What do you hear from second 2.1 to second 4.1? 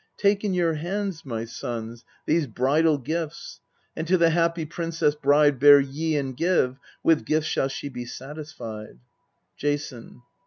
these bridal gifts, And